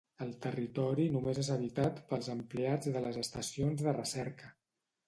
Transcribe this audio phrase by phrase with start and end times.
[0.25, 4.53] El territori només és habitat pels empleats de les estacions de recerca.